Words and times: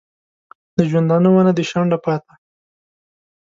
د 0.77 0.79
ژوندانه 0.89 1.27
ونه 1.31 1.51
دي 1.57 1.63
شنډه 1.71 1.97
پاته 2.03 2.33